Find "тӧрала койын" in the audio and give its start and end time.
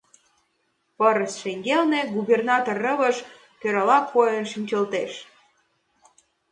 3.59-4.45